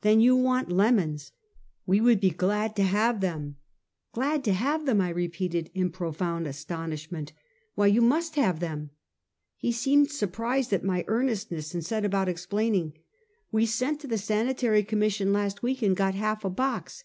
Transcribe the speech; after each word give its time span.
"Then 0.00 0.20
you 0.20 0.34
want 0.34 0.72
lemons!"" 0.72 1.30
We 1.86 2.00
would 2.00 2.18
be 2.18 2.30
glad 2.30 2.74
to 2.74 2.82
have 2.82 3.20
them!" 3.20 3.54
252 4.14 4.18
Half 4.18 4.18
a 4.18 4.18
Centukt. 4.18 4.18
"Glad 4.18 4.44
to 4.44 4.52
have 4.52 4.80
tliem?" 4.82 5.00
I 5.00 5.08
repeated, 5.10 5.70
in 5.74 5.90
profound 5.92 6.46
as 6.48 6.64
tonishment," 6.64 7.30
why, 7.76 7.86
you 7.86 8.00
must 8.02 8.34
have 8.34 8.58
them!" 8.58 8.90
He 9.56 9.70
seemed 9.70 10.10
surprised 10.10 10.72
at 10.72 10.82
my 10.82 11.04
earnestness, 11.06 11.72
and 11.72 11.86
set 11.86 12.04
about 12.04 12.28
explaining:" 12.28 12.94
We 13.52 13.64
sent 13.64 14.00
to 14.00 14.08
the 14.08 14.18
Sanitary 14.18 14.82
Commission 14.82 15.32
last 15.32 15.62
week, 15.62 15.82
and 15.82 15.96
got 15.96 16.16
half 16.16 16.44
a 16.44 16.50
box." 16.50 17.04